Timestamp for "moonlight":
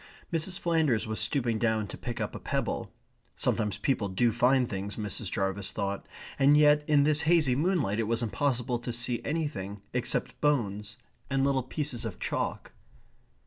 7.55-7.99